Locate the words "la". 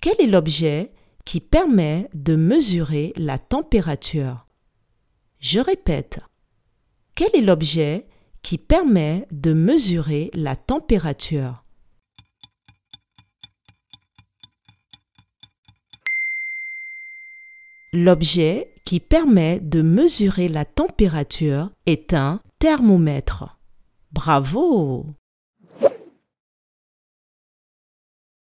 3.16-3.36, 10.34-10.54, 20.46-20.64